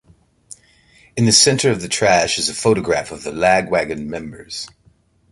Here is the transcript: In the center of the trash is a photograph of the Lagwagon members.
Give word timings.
In 1.15 1.25
the 1.25 1.31
center 1.31 1.69
of 1.69 1.79
the 1.83 1.87
trash 1.87 2.39
is 2.39 2.49
a 2.49 2.55
photograph 2.55 3.11
of 3.11 3.21
the 3.21 3.29
Lagwagon 3.31 4.07
members. 4.07 4.67